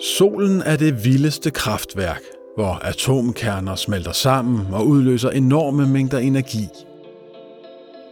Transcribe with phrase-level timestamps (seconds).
[0.00, 2.22] Solen er det vildeste kraftværk,
[2.56, 6.68] hvor atomkerner smelter sammen og udløser enorme mængder energi.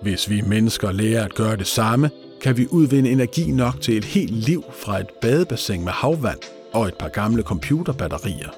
[0.03, 2.11] Hvis vi mennesker lærer at gøre det samme,
[2.41, 6.39] kan vi udvinde energi nok til et helt liv fra et badebassin med havvand
[6.73, 8.51] og et par gamle computerbatterier.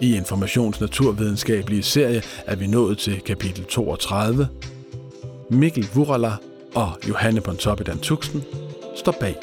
[0.00, 4.48] I Informations Naturvidenskabelige serie er vi nået til kapitel 32.
[5.50, 6.32] Mikkel Vurala
[6.74, 8.44] og Johanne Pontoppidan Tuxen
[8.96, 9.36] står bag.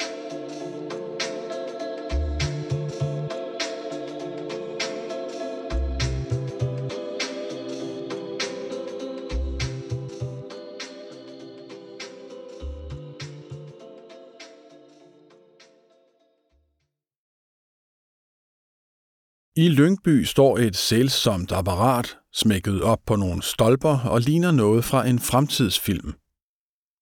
[19.64, 25.08] I Lyngby står et sælsomt apparat, smækket op på nogle stolper og ligner noget fra
[25.08, 26.12] en fremtidsfilm.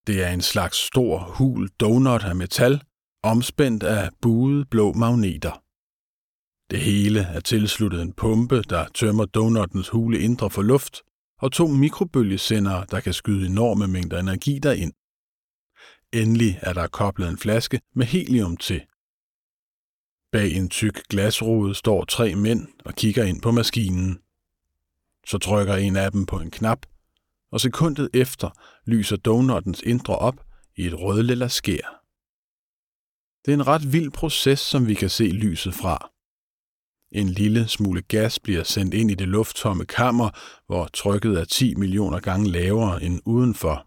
[0.06, 2.82] Det er en slags stor, hul donut af metal,
[3.22, 5.62] omspændt af buede blå magneter.
[6.70, 11.02] Det hele er tilsluttet en pumpe, der tømmer donuttens hule indre for luft,
[11.40, 14.92] og to mikrobølgesendere, der kan skyde enorme mængder energi derind.
[16.12, 18.82] Endelig er der koblet en flaske med helium til.
[20.32, 24.18] Bag en tyk glasrude står tre mænd og kigger ind på maskinen.
[25.26, 26.86] Så trykker en af dem på en knap,
[27.50, 28.50] og sekundet efter
[28.86, 30.44] lyser donuttens indre op
[30.76, 32.02] i et rødlilla skær.
[33.44, 36.10] Det er en ret vild proces, som vi kan se lyset fra.
[37.12, 40.30] En lille smule gas bliver sendt ind i det lufttomme kammer,
[40.66, 43.86] hvor trykket er 10 millioner gange lavere end udenfor.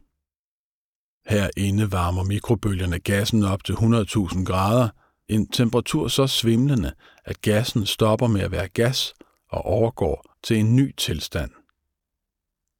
[1.29, 4.89] Herinde varmer mikrobølgerne gassen op til 100.000 grader–
[5.29, 6.93] en temperatur så svimlende,
[7.25, 9.13] at gassen stopper med at være gas
[9.49, 11.51] og overgår til en ny tilstand.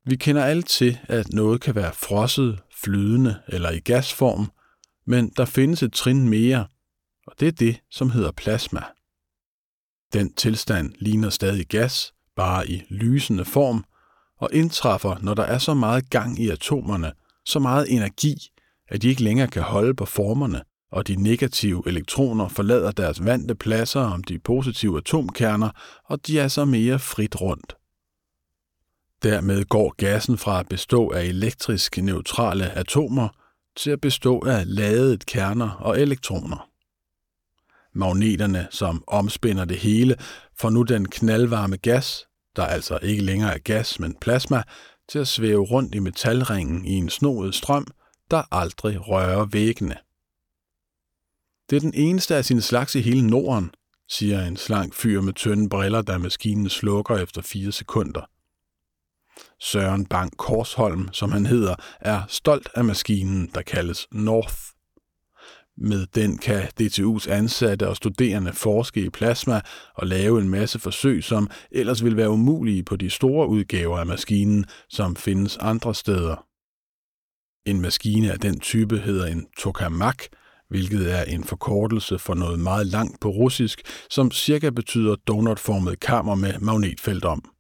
[0.06, 4.52] Vi kender alle til, at noget kan være frosset, flydende eller i gasform,
[5.06, 6.68] men der findes et trin mere,
[7.28, 8.84] og det er det, som hedder plasma.
[10.14, 13.86] Den tilstand ligner stadig gas, bare i lysende form,
[14.40, 17.14] og indtræffer, når der er så meget gang i atomerne,
[17.46, 18.36] så meget energi,
[18.88, 23.56] at de ikke længere kan holde på formerne, og de negative elektroner forlader deres vante
[23.56, 25.70] pladser om de positive atomkerner,
[26.06, 27.76] og de er så mere frit rundt.
[29.24, 33.30] Dermed går gassen fra at bestå af elektrisk neutrale atomer
[33.78, 36.70] til at bestå af ladede kerner og elektroner.
[37.94, 40.16] Magneterne, som omspænder det hele,
[40.60, 44.64] får nu den knaldvarme gas, der altså ikke længere er gas, men plasma,
[45.10, 47.88] til at svæve rundt i metalringen i en snoet strøm,
[48.32, 49.96] der aldrig rører væggene.
[51.70, 53.72] Det er den eneste af sin slags i hele Norden,
[54.10, 58.30] siger en slank fyr med tynde briller, da maskinen slukker efter fire sekunder.
[59.60, 64.56] Søren Bang Korsholm, som han hedder, er stolt af maskinen, der kaldes North.
[65.78, 69.62] Med den kan DTU's ansatte og studerende forske i plasma
[69.96, 74.06] og lave en masse forsøg, som ellers ville være umulige på de store udgaver af
[74.06, 76.46] maskinen, som findes andre steder.
[77.66, 80.24] En maskine af den type hedder en tokamak,
[80.76, 86.36] hvilket er en forkortelse for noget meget langt på russisk, som cirka betyder donutformet kammer
[86.36, 87.52] med magnetfelt om.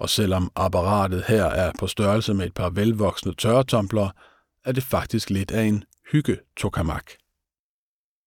[0.00, 4.10] Og selvom apparatet her er på størrelse med et par velvoksne tørretumbler,
[4.64, 7.10] er det faktisk lidt af en hygge-tokamak.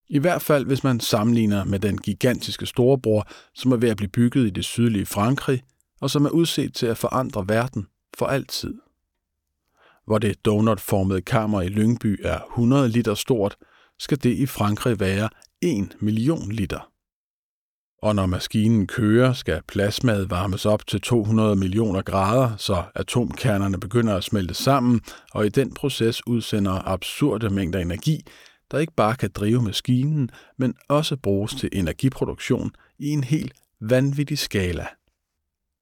[0.10, 4.10] I hvert fald hvis man sammenligner med den gigantiske storebror, som er ved at blive
[4.10, 5.64] bygget i det sydlige Frankrig,
[6.02, 8.74] og som er udset til at forandre verden for altid.
[10.06, 13.58] Hvor det donutformede kammer i Lyngby er 100 liter stort,
[14.00, 15.30] skal det i Frankrig være
[15.62, 16.92] 1 million liter.
[18.02, 24.16] Og når maskinen kører, skal plasmaet varmes op til 200 millioner grader, så atomkernerne begynder
[24.16, 25.02] at smelte sammen,
[25.34, 28.22] og i den proces udsender absurde mængder energi,
[28.72, 34.38] der ikke bare kan drive maskinen, men også bruges til energiproduktion i en helt vanvittig
[34.38, 34.88] skala.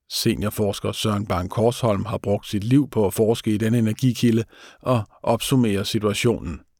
[0.09, 4.43] Seniorforsker Søren Bang Korsholm har brugt sit liv på at forske i denne energikilde
[4.81, 6.61] og opsummere situationen–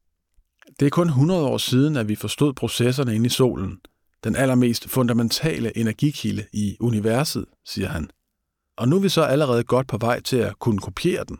[0.80, 3.80] det er kun 100 år siden, at vi forstod processerne inde i solen.
[4.24, 8.10] Den allermest fundamentale energikilde i universet, siger han.
[8.78, 11.38] Og nu er vi så allerede godt på vej til at kunne kopiere den.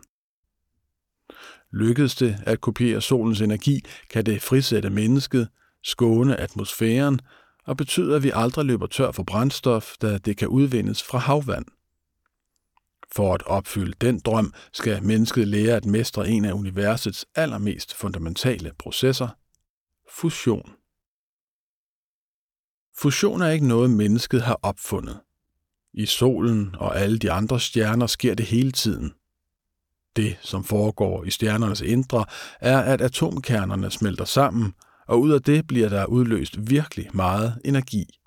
[1.72, 5.48] Lykkedes det at kopiere solens energi, kan det frisætte mennesket,
[5.84, 7.20] skåne atmosfæren
[7.66, 11.64] og betyde, at vi aldrig løber tør for brændstof, da det kan udvindes fra havvand.
[13.14, 18.72] For at opfylde den drøm skal mennesket lære at mestre en af universets allermest fundamentale
[18.78, 19.28] processer,
[20.10, 20.72] fusion.
[22.98, 25.20] Fusion er ikke noget, mennesket har opfundet.
[25.92, 29.14] I solen og alle de andre stjerner sker det hele tiden.
[30.16, 32.24] Det, som foregår i stjernernes indre,
[32.60, 34.74] er, at atomkernerne smelter sammen,
[35.06, 38.20] og ud af det bliver der udløst virkelig meget energi.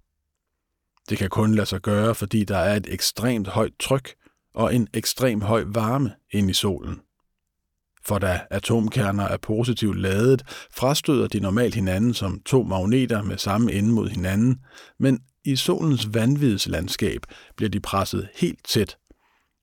[1.10, 4.16] Det kan kun lade sig gøre, fordi der er et ekstremt højt tryk
[4.58, 7.00] og en ekstrem høj varme inde i solen.
[8.06, 13.74] For da atomkerner er positivt ladet, frastøder de normalt hinanden som to magneter med samme
[13.74, 14.60] ende mod hinanden,
[15.00, 17.22] men i solens vanvidslandskab
[17.56, 18.98] bliver de presset helt tæt,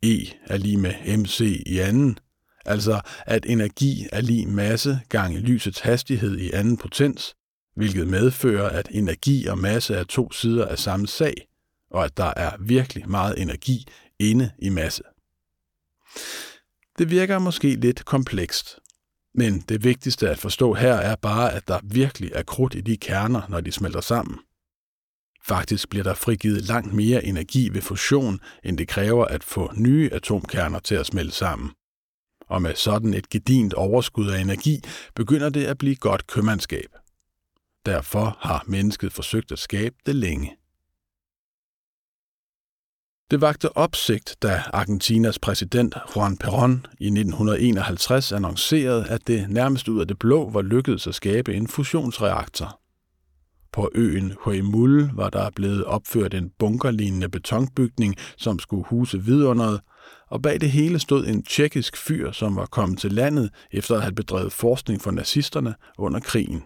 [0.03, 0.17] E
[0.47, 2.19] er lige med mc i anden,
[2.65, 7.35] altså at energi er lige masse gange lysets hastighed i anden potens,
[7.77, 11.35] hvilket medfører, at energi og masse er to sider af samme sag,
[11.91, 13.87] og at der er virkelig meget energi
[14.19, 15.03] inde i masse.
[16.99, 18.79] Det virker måske lidt komplekst,
[19.35, 22.97] men det vigtigste at forstå her er bare, at der virkelig er krudt i de
[22.97, 24.39] kerner, når de smelter sammen.
[25.49, 30.11] Faktisk bliver der frigivet langt mere energi ved fusion, end det kræver at få nye
[30.13, 31.71] atomkerner til at smelte sammen.
[32.49, 34.81] Og med sådan et gedint overskud af energi
[35.15, 36.89] begynder det at blive godt købmandskab.
[37.87, 40.57] Derfor har mennesket forsøgt at skabe det længe.
[43.31, 50.01] Det vagte opsigt, da Argentinas præsident Juan Perón i 1951 annoncerede, at det nærmest ud
[50.01, 52.81] af det blå var lykkedes at skabe en fusionsreaktor.
[53.73, 59.81] På øen Huemul var der blevet opført en bunkerlignende betonbygning, som skulle huse vidunderet,
[60.27, 64.03] og bag det hele stod en tjekkisk fyr, som var kommet til landet efter at
[64.03, 66.63] have bedrevet forskning for nazisterne under krigen.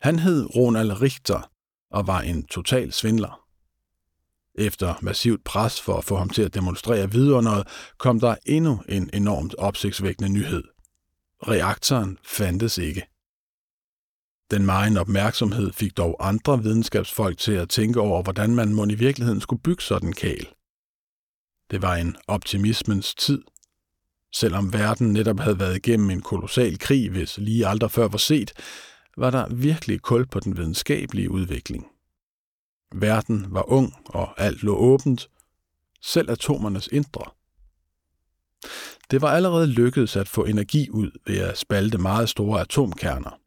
[0.00, 1.50] Han hed Ronald Richter
[1.90, 3.40] og var en total svindler.
[4.54, 7.68] Efter massivt pres for at få ham til at demonstrere vidunderet,
[7.98, 10.62] kom der endnu en enormt opsigtsvækkende nyhed.
[11.42, 13.02] Reaktoren fandtes ikke.
[14.50, 18.94] Den megen opmærksomhed fik dog andre videnskabsfolk til at tænke over, hvordan man må i
[18.94, 20.48] virkeligheden skulle bygge sådan en kæl.
[21.70, 23.42] Det var en optimismens tid.
[24.34, 28.52] Selvom verden netop havde været igennem en kolossal krig, hvis lige aldrig før var set,
[29.16, 31.86] var der virkelig kul på den videnskabelige udvikling.
[32.94, 35.28] Verden var ung, og alt lå åbent,
[36.02, 37.24] selv atomernes indre.
[39.10, 43.40] Det var allerede lykkedes at få energi ud ved at spalte meget store atomkerner.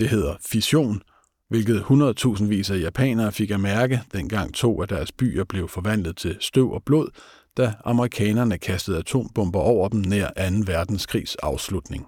[0.00, 1.02] Det hedder fission,
[1.48, 6.16] hvilket 100.000 vis af japanere fik at mærke, dengang to af deres byer blev forvandlet
[6.16, 7.08] til støv og blod,
[7.56, 10.72] da amerikanerne kastede atombomber over dem nær 2.
[10.72, 12.06] verdenskrigs afslutning.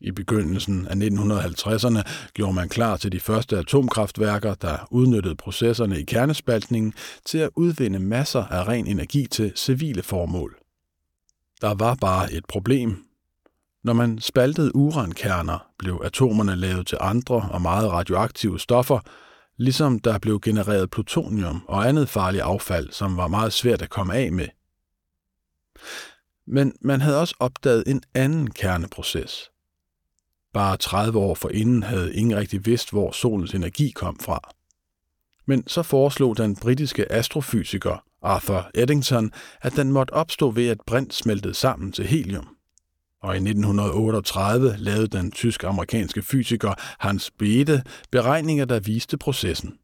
[0.00, 6.04] I begyndelsen af 1950'erne gjorde man klar til de første atomkraftværker, der udnyttede processerne i
[6.04, 6.94] kernespaltningen
[7.24, 10.56] til at udvinde masser af ren energi til civile formål.
[11.60, 13.04] Der var bare et problem,
[13.84, 19.00] når man spaltede urankerner, blev atomerne lavet til andre og meget radioaktive stoffer,
[19.56, 24.14] ligesom der blev genereret plutonium og andet farligt affald, som var meget svært at komme
[24.14, 24.48] af med.
[26.46, 29.50] Men man havde også opdaget en anden kerneproces.
[30.52, 34.50] Bare 30 år forinden havde ingen rigtig vidst, hvor solens energi kom fra.
[35.46, 41.14] Men så foreslog den britiske astrofysiker Arthur Eddington, at den måtte opstå ved, at brint
[41.14, 42.56] smeltede sammen til helium
[43.22, 49.78] og i 1938 lavede den tysk-amerikanske fysiker Hans Bethe beregninger, der viste processen.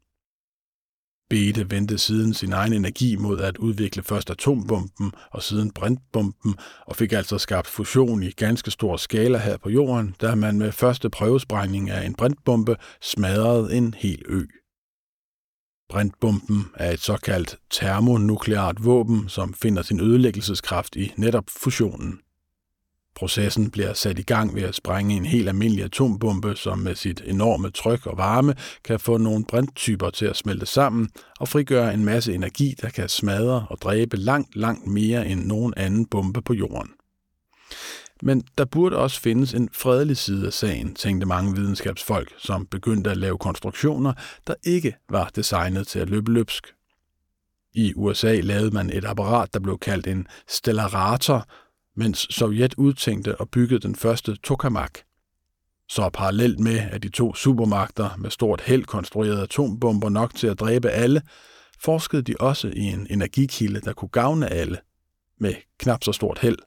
[1.30, 6.54] Bethe vendte siden sin egen energi mod at udvikle først atombomben og siden brintbomben,
[6.86, 10.72] og fik altså skabt fusion i ganske stor skala her på jorden, da man med
[10.72, 14.42] første prøvesprængning af en brintbombe smadrede en hel ø.
[15.88, 22.20] Brintbomben er et såkaldt termonukleart våben, som finder sin ødelæggelseskraft i netop fusionen.
[23.18, 27.22] Processen bliver sat i gang ved at sprænge en helt almindelig atombombe, som med sit
[27.26, 31.08] enorme tryk og varme kan få nogle brinttyper til at smelte sammen
[31.40, 35.74] og frigøre en masse energi, der kan smadre og dræbe langt, langt mere end nogen
[35.76, 36.90] anden bombe på jorden.
[38.22, 43.10] Men der burde også findes en fredelig side af sagen, tænkte mange videnskabsfolk, som begyndte
[43.10, 44.12] at lave konstruktioner,
[44.46, 46.66] der ikke var designet til at løbe løbsk.
[47.74, 51.46] I USA lavede man et apparat, der blev kaldt en stellarator,
[51.98, 54.98] mens Sovjet udtænkte og byggede den første tokamak.
[55.88, 60.60] Så parallelt med, at de to supermagter med stort held konstruerede atombomber nok til at
[60.60, 61.22] dræbe alle,
[61.80, 64.78] forskede de også i en energikilde, der kunne gavne alle,
[65.38, 66.58] med knap så stort held.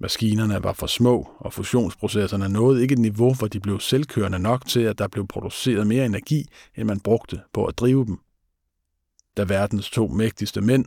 [0.00, 4.66] Maskinerne var for små, og fusionsprocesserne nåede ikke et niveau, hvor de blev selvkørende nok
[4.66, 8.18] til, at der blev produceret mere energi, end man brugte på at drive dem.
[9.36, 10.84] Da verdens to mægtigste mænd,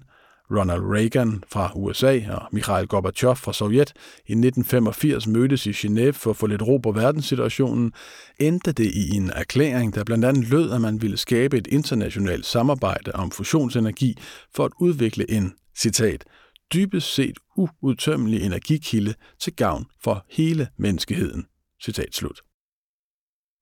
[0.51, 6.29] Ronald Reagan fra USA og Mikhail Gorbachev fra Sovjet i 1985 mødtes i Genève for
[6.29, 7.93] at få lidt ro på verdenssituationen,
[8.39, 12.45] endte det i en erklæring, der blandt andet lød, at man ville skabe et internationalt
[12.45, 14.17] samarbejde om fusionsenergi
[14.55, 16.25] for at udvikle en, citat,
[16.73, 21.45] dybest set uudtømmelig energikilde til gavn for hele menneskeheden.
[21.83, 22.41] Citat slut.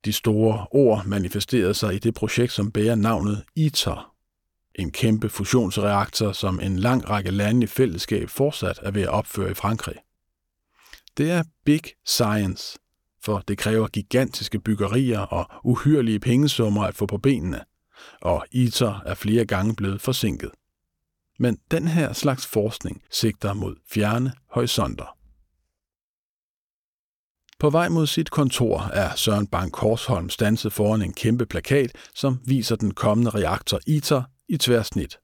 [0.06, 4.17] De store ord manifesterede sig i det projekt, som bærer navnet ITER,
[4.78, 9.52] en kæmpe fusionsreaktor, som en lang række lande i fællesskab fortsat er ved at opføre
[9.52, 9.96] i Frankrig.
[11.18, 12.80] Det er big science,
[13.24, 17.64] for det kræver gigantiske byggerier og uhyrlige pengesummer at få på benene,
[18.22, 20.52] og ITER er flere gange blevet forsinket.
[21.40, 25.18] Men den her slags forskning sigter mod fjerne horisonter.
[27.60, 32.40] På vej mod sit kontor er Søren Bank Korsholm stanset foran en kæmpe plakat, som
[32.46, 35.20] viser den kommende reaktor ITER i tværsnit.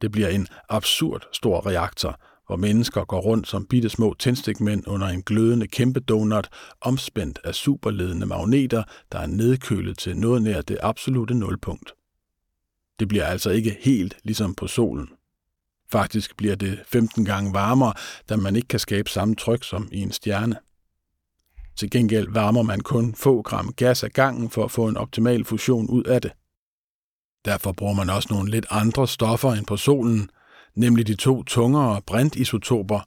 [0.00, 5.06] Det bliver en absurd stor reaktor, hvor mennesker går rundt som bitte små tændstikmænd under
[5.06, 6.48] en glødende kæmpe donut,
[6.80, 11.92] omspændt af superledende magneter, der er nedkølet til noget nær det absolute nulpunkt.
[13.00, 15.08] Det bliver altså ikke helt ligesom på solen.
[15.92, 17.92] Faktisk bliver det 15 gange varmere,
[18.28, 20.56] da man ikke kan skabe samme tryk som i en stjerne.
[21.76, 25.44] Til gengæld varmer man kun få gram gas ad gangen for at få en optimal
[25.44, 26.32] fusion ud af det.
[27.44, 30.30] Derfor bruger man også nogle lidt andre stoffer end på solen,
[30.74, 33.00] nemlig de to tungere brintisotoper,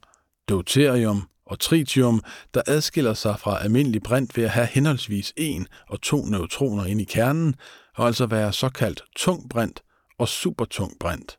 [0.48, 2.22] deuterium og tritium,
[2.54, 7.02] der adskiller sig fra almindelig brint ved at have henholdsvis en og to neutroner inde
[7.02, 7.54] i kernen,
[7.96, 9.82] og altså være såkaldt tung brint
[10.18, 11.38] og supertung brint.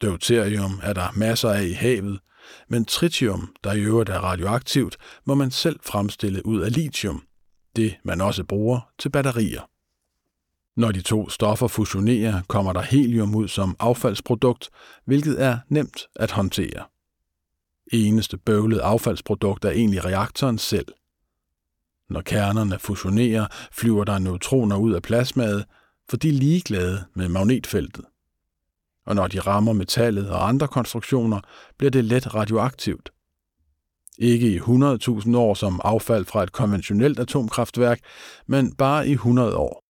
[0.00, 2.20] Deuterium er der masser af i havet,
[2.68, 7.22] men tritium, der i øvrigt er radioaktivt, må man selv fremstille ud af lithium,
[7.76, 9.75] det man også bruger til batterier.
[10.76, 14.70] Når de to stoffer fusionerer, kommer der helium ud som affaldsprodukt,
[15.04, 16.84] hvilket er nemt at håndtere.
[17.92, 20.86] Eneste bøvlede affaldsprodukt er egentlig reaktoren selv.
[22.10, 25.64] Når kernerne fusionerer, flyver der neutroner ud af plasmaet,
[26.08, 28.04] for de er ligeglade med magnetfeltet.
[29.06, 31.40] Og når de rammer metallet og andre konstruktioner,
[31.78, 33.10] bliver det let radioaktivt.
[34.18, 38.00] Ikke i 100.000 år som affald fra et konventionelt atomkraftværk,
[38.46, 39.85] men bare i 100 år.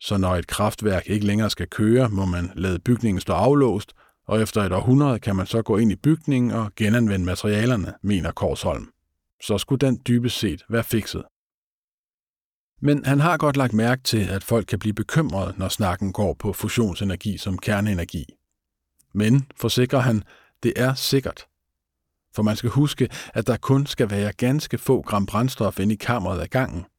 [0.00, 3.92] Så når et kraftværk ikke længere skal køre, må man lade bygningen stå aflåst,
[4.26, 8.32] og efter et århundrede kan man så gå ind i bygningen og genanvende materialerne, mener
[8.32, 8.88] Korsholm.
[9.42, 11.24] Så skulle den dybest set være fikset.
[12.80, 16.34] Men han har godt lagt mærke til, at folk kan blive bekymrede, når snakken går
[16.34, 18.24] på fusionsenergi som kerneenergi.
[19.14, 20.22] Men, forsikrer han,
[20.62, 21.46] det er sikkert.
[22.34, 25.96] For man skal huske, at der kun skal være ganske få gram brændstof inde i
[25.96, 26.84] kammeret ad gangen–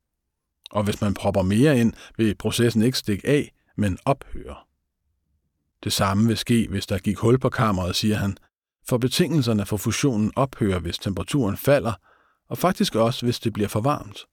[0.72, 4.56] og hvis man propper mere ind, vil processen ikke stikke af, men ophøre.
[5.84, 8.38] Det samme vil ske, hvis der gik hul på kammeret, siger han,
[8.90, 11.94] for betingelserne for fusionen ophører, hvis temperaturen falder,
[12.50, 14.26] og faktisk også, hvis det bliver for varmt.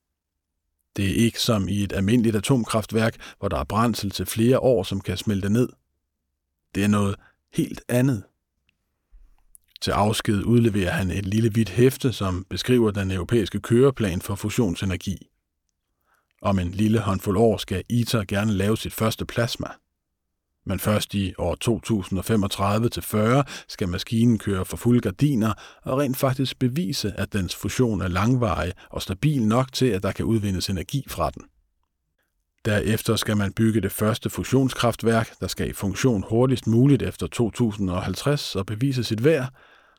[0.97, 4.83] Det er ikke som i et almindeligt atomkraftværk, hvor der er brændsel til flere år,
[4.83, 5.69] som kan smelte ned.
[6.75, 7.17] Det er noget
[7.55, 8.23] helt andet.
[9.81, 15.29] Til afsked udleverer han et lille hvidt hæfte, som beskriver den europæiske køreplan for fusionsenergi.
[16.45, 19.67] Om en lille håndfuld år skal ITER gerne lave sit første plasma.
[20.67, 21.57] Men først i år
[23.43, 28.09] 2035-40 skal maskinen køre for fulde gardiner og rent faktisk bevise, at dens fusion er
[28.09, 31.43] langvarig og stabil nok til, at der kan udvindes energi fra den.
[32.65, 38.57] Derefter skal man bygge det første fusionskraftværk, der skal i funktion hurtigst muligt efter 2050
[38.57, 39.49] og bevise sit værd,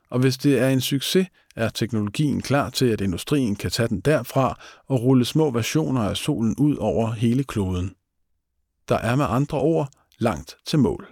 [0.09, 3.99] og hvis det er en succes, er teknologien klar til, at industrien kan tage den
[3.99, 7.95] derfra og rulle små versioner af solen ud over hele kloden.
[8.89, 11.07] Der er med andre ord langt til mål.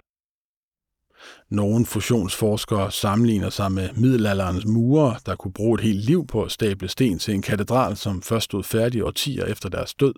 [1.50, 6.52] Nogle fusionsforskere sammenligner sig med middelalderens murer, der kunne bruge et helt liv på at
[6.52, 10.14] stable sten til en katedral, som først stod færdig årtier efter deres død.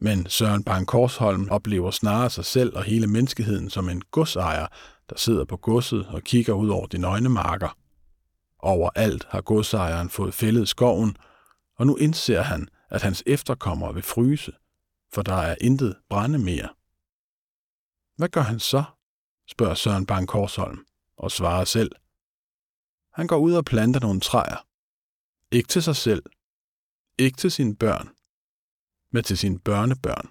[0.00, 4.66] Men Søren Bang Korsholm oplever snarere sig selv og hele menneskeheden som en godsejer,
[5.10, 7.78] der sidder på godset og kigger ud over de nøgne marker.
[8.58, 11.16] Overalt har godsejeren fået fældet skoven,
[11.78, 14.52] og nu indser han, at hans efterkommere vil fryse,
[15.12, 16.68] for der er intet brænde mere.
[18.16, 18.84] Hvad gør han så?
[19.48, 20.78] spørger Søren Bang Korsholm,
[21.16, 21.90] og svarer selv.
[23.12, 24.66] Han går ud og planter nogle træer.
[25.52, 26.22] Ikke til sig selv.
[27.18, 28.15] Ikke til sine børn
[29.16, 30.26] med til sine børnebørn.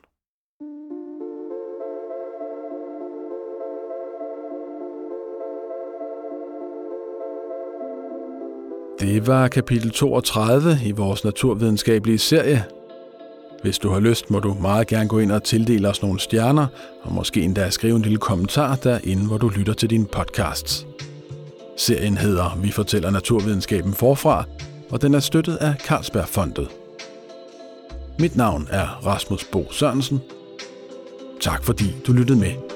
[9.00, 12.66] Det var kapitel 32 i vores naturvidenskabelige serie.
[13.62, 16.68] Hvis du har lyst, må du meget gerne gå ind og tildele os nogle stjerner,
[17.04, 20.88] og måske endda skrive en lille kommentar derinde, hvor du lytter til dine podcasts.
[21.78, 24.44] Serien hedder Vi fortæller naturvidenskaben forfra,
[24.90, 26.85] og den er støttet af Carlsbergfondet.
[28.20, 30.22] Mit navn er Rasmus Bo Sørensen.
[31.42, 32.75] Tak fordi du lyttede med.